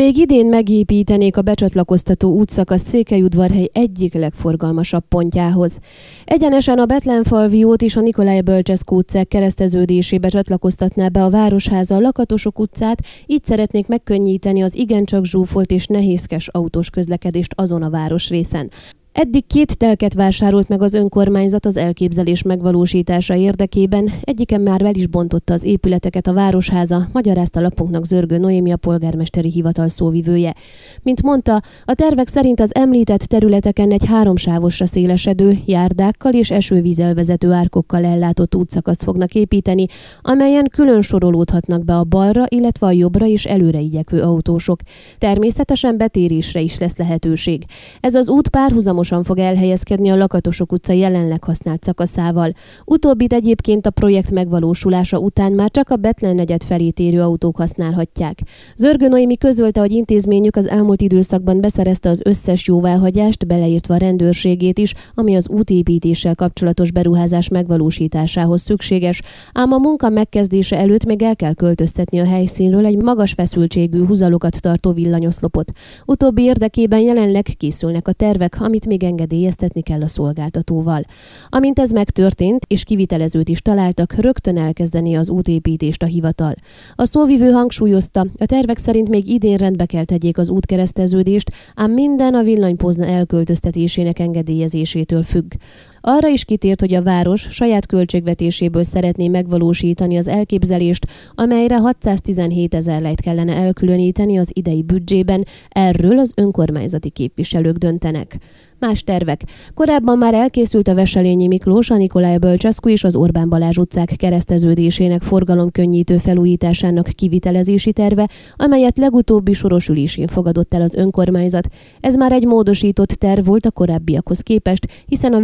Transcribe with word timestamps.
Még 0.00 0.16
idén 0.16 0.46
megépítenék 0.46 1.36
a 1.36 1.42
becsatlakoztató 1.42 2.32
útszakasz 2.32 2.82
Székelyudvarhely 2.86 3.68
egyik 3.72 4.14
legforgalmasabb 4.14 5.04
pontjához. 5.08 5.78
Egyenesen 6.24 6.78
a 6.78 6.86
Betlenfalvi 6.86 7.64
út 7.64 7.82
és 7.82 7.96
a 7.96 8.00
Nikolaj 8.00 8.40
Bölcseszkó 8.40 8.96
utcák 8.96 9.28
kereszteződésébe 9.28 10.28
csatlakoztatná 10.28 11.08
be 11.08 11.24
a 11.24 11.30
Városháza 11.30 11.94
a 11.94 12.00
Lakatosok 12.00 12.58
utcát, 12.58 13.04
így 13.26 13.44
szeretnék 13.44 13.86
megkönnyíteni 13.86 14.62
az 14.62 14.76
igencsak 14.76 15.24
zsúfolt 15.24 15.70
és 15.70 15.86
nehézkes 15.86 16.48
autós 16.48 16.90
közlekedést 16.90 17.52
azon 17.56 17.82
a 17.82 17.90
városrészen. 17.90 18.70
Eddig 19.12 19.46
két 19.46 19.78
telket 19.78 20.14
vásárolt 20.14 20.68
meg 20.68 20.82
az 20.82 20.94
önkormányzat 20.94 21.66
az 21.66 21.76
elképzelés 21.76 22.42
megvalósítása 22.42 23.34
érdekében, 23.34 24.12
egyiken 24.22 24.60
már 24.60 24.82
vel 24.82 24.94
is 24.94 25.06
bontotta 25.06 25.52
az 25.52 25.64
épületeket 25.64 26.26
a 26.26 26.32
Városháza, 26.32 27.08
magyarázta 27.12 27.60
lapunknak 27.60 28.04
Zörgő 28.04 28.38
Noémia 28.38 28.76
polgármesteri 28.76 29.50
hivatal 29.50 29.88
szóvivője. 29.88 30.54
Mint 31.02 31.22
mondta, 31.22 31.62
a 31.84 31.94
tervek 31.94 32.28
szerint 32.28 32.60
az 32.60 32.74
említett 32.74 33.20
területeken 33.20 33.90
egy 33.90 34.04
háromsávosra 34.06 34.86
szélesedő, 34.86 35.58
járdákkal 35.66 36.32
és 36.32 36.50
esővízzel 36.50 37.14
vezető 37.14 37.52
árkokkal 37.52 38.04
ellátott 38.04 38.54
útszakaszt 38.54 39.02
fognak 39.02 39.34
építeni, 39.34 39.86
amelyen 40.20 40.68
külön 40.72 41.02
sorolódhatnak 41.02 41.84
be 41.84 41.96
a 41.96 42.04
balra, 42.04 42.44
illetve 42.48 42.86
a 42.86 42.92
jobbra 42.92 43.26
és 43.26 43.44
előre 43.44 43.80
igyekvő 43.80 44.22
autósok. 44.22 44.80
Természetesen 45.18 45.96
betérésre 45.96 46.60
is 46.60 46.78
lesz 46.78 46.96
lehetőség. 46.96 47.62
Ez 48.00 48.14
az 48.14 48.28
út 48.28 48.48
párhuzamos 48.48 48.98
párhuzamosan 49.00 49.22
fog 49.22 49.38
elhelyezkedni 49.38 50.10
a 50.10 50.16
Lakatosok 50.16 50.72
utca 50.72 50.92
jelenleg 50.92 51.44
használt 51.44 51.84
szakaszával. 51.84 52.52
Utóbbit 52.84 53.32
egyébként 53.32 53.86
a 53.86 53.90
projekt 53.90 54.30
megvalósulása 54.30 55.18
után 55.18 55.52
már 55.52 55.70
csak 55.70 55.88
a 55.88 55.96
Betlen 55.96 56.34
negyed 56.34 56.62
felé 56.62 56.90
térő 56.90 57.22
autók 57.22 57.56
használhatják. 57.56 58.38
Zörgő 58.76 59.08
Noémi 59.08 59.36
közölte, 59.36 59.80
hogy 59.80 59.92
intézményük 59.92 60.56
az 60.56 60.68
elmúlt 60.68 61.00
időszakban 61.00 61.60
beszerezte 61.60 62.08
az 62.08 62.20
összes 62.24 62.66
jóváhagyást, 62.66 63.46
beleértve 63.46 63.94
a 63.94 63.98
rendőrségét 63.98 64.78
is, 64.78 64.94
ami 65.14 65.36
az 65.36 65.48
útépítéssel 65.48 66.34
kapcsolatos 66.34 66.92
beruházás 66.92 67.48
megvalósításához 67.48 68.62
szükséges, 68.62 69.22
ám 69.52 69.72
a 69.72 69.78
munka 69.78 70.08
megkezdése 70.08 70.76
előtt 70.76 71.04
még 71.04 71.22
el 71.22 71.36
kell 71.36 71.54
költöztetni 71.54 72.18
a 72.18 72.26
helyszínről 72.26 72.86
egy 72.86 72.96
magas 72.96 73.32
feszültségű 73.32 74.04
húzalokat 74.06 74.60
tartó 74.60 74.92
villanyoszlopot. 74.92 75.72
Utóbbi 76.06 76.42
érdekében 76.42 77.00
jelenleg 77.00 77.44
készülnek 77.56 78.08
a 78.08 78.12
tervek, 78.12 78.60
amit 78.60 78.86
még 78.90 79.04
engedélyeztetni 79.04 79.82
kell 79.82 80.02
a 80.02 80.08
szolgáltatóval. 80.08 81.04
Amint 81.48 81.78
ez 81.78 81.90
megtörtént, 81.90 82.64
és 82.68 82.84
kivitelezőt 82.84 83.48
is 83.48 83.60
találtak, 83.60 84.12
rögtön 84.12 84.56
elkezdeni 84.56 85.14
az 85.14 85.30
útépítést 85.30 86.02
a 86.02 86.06
hivatal. 86.06 86.54
A 86.94 87.04
szóvivő 87.04 87.50
hangsúlyozta, 87.50 88.26
a 88.38 88.46
tervek 88.46 88.78
szerint 88.78 89.08
még 89.08 89.28
idén 89.28 89.56
rendbe 89.56 89.86
kell 89.86 90.04
tegyék 90.04 90.38
az 90.38 90.50
útkereszteződést, 90.50 91.52
ám 91.74 91.90
minden 91.90 92.34
a 92.34 92.42
villanypozna 92.42 93.06
elköltöztetésének 93.06 94.18
engedélyezésétől 94.18 95.22
függ. 95.22 95.52
Arra 96.00 96.28
is 96.28 96.44
kitért, 96.44 96.80
hogy 96.80 96.94
a 96.94 97.02
város 97.02 97.40
saját 97.40 97.86
költségvetéséből 97.86 98.82
szeretné 98.82 99.28
megvalósítani 99.28 100.16
az 100.16 100.28
elképzelést, 100.28 101.06
amelyre 101.34 101.76
617 101.76 102.74
ezer 102.74 103.00
lejt 103.00 103.20
kellene 103.20 103.54
elkülöníteni 103.54 104.38
az 104.38 104.50
idei 104.52 104.82
büdzsében, 104.82 105.44
erről 105.68 106.18
az 106.18 106.32
önkormányzati 106.36 107.10
képviselők 107.10 107.76
döntenek. 107.76 108.38
Más 108.80 109.02
tervek. 109.02 109.42
Korábban 109.74 110.18
már 110.18 110.34
elkészült 110.34 110.88
a 110.88 110.94
Veselényi 110.94 111.46
Miklós, 111.46 111.90
a 111.90 111.96
Nikolaj 111.96 112.38
Bölcseszku 112.38 112.88
és 112.88 113.04
az 113.04 113.16
Orbán 113.16 113.48
Balázs 113.48 113.76
utcák 113.76 114.12
kereszteződésének 114.16 115.22
forgalomkönnyítő 115.22 116.18
felújításának 116.18 117.06
kivitelezési 117.06 117.92
terve, 117.92 118.28
amelyet 118.56 118.98
legutóbbi 118.98 119.52
soros 119.52 119.88
ülésén 119.88 120.26
fogadott 120.26 120.74
el 120.74 120.82
az 120.82 120.94
önkormányzat. 120.94 121.68
Ez 121.98 122.14
már 122.14 122.32
egy 122.32 122.44
módosított 122.44 123.08
terv 123.08 123.46
volt 123.46 123.66
a 123.66 123.70
korábbiakhoz 123.70 124.40
képest, 124.40 124.86
hiszen 125.06 125.32
a 125.32 125.38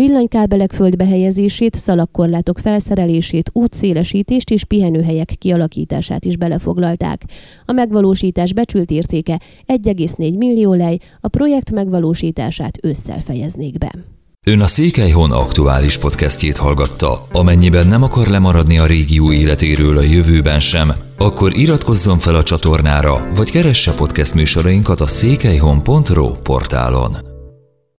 villanykábelek 0.47 0.73
földbe 0.73 1.07
helyezését, 1.07 1.79
szalagkorlátok 1.79 2.59
felszerelését, 2.59 3.51
útszélesítést 3.53 4.51
és 4.51 4.65
pihenőhelyek 4.65 5.35
kialakítását 5.39 6.25
is 6.25 6.37
belefoglalták. 6.37 7.23
A 7.65 7.73
megvalósítás 7.73 8.53
becsült 8.53 8.91
értéke 8.91 9.41
1,4 9.67 10.37
millió 10.37 10.75
lej, 10.75 10.99
a 11.21 11.29
projekt 11.29 11.71
megvalósítását 11.71 12.79
ősszel 12.83 13.21
fejeznék 13.21 13.79
be. 13.79 13.95
Ön 14.47 14.61
a 14.61 14.67
Székelyhon 14.67 15.31
aktuális 15.31 15.99
podcastjét 15.99 16.57
hallgatta. 16.57 17.27
Amennyiben 17.33 17.87
nem 17.87 18.03
akar 18.03 18.27
lemaradni 18.27 18.79
a 18.79 18.87
régió 18.87 19.33
életéről 19.33 19.97
a 19.97 20.03
jövőben 20.03 20.61
sem, 20.61 20.93
akkor 21.19 21.57
iratkozzon 21.57 22.19
fel 22.19 22.35
a 22.35 22.43
csatornára, 22.43 23.29
vagy 23.35 23.51
keresse 23.51 23.95
podcast 23.95 24.35
műsorainkat 24.35 25.01
a 25.01 25.07
székelyhon.pro 25.07 26.31
portálon. 26.31 27.26